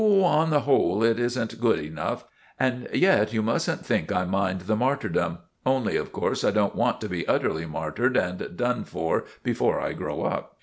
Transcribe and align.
On 0.03 0.49
the 0.49 0.61
whole 0.61 1.03
it 1.03 1.19
isn't 1.19 1.61
good 1.61 1.77
enough. 1.79 2.25
And 2.59 2.87
yet 2.91 3.33
you 3.33 3.43
mustn't 3.43 3.85
think 3.85 4.11
I 4.11 4.25
mind 4.25 4.61
the 4.61 4.75
martyrdom. 4.75 5.37
Only 5.63 5.95
of 5.95 6.11
course 6.11 6.43
I 6.43 6.49
don't 6.49 6.73
want 6.73 6.99
to 7.01 7.07
be 7.07 7.27
utterly 7.27 7.67
martyred 7.67 8.17
and 8.17 8.57
done 8.57 8.83
for 8.83 9.25
before 9.43 9.79
I 9.79 9.93
grow 9.93 10.23
up." 10.23 10.57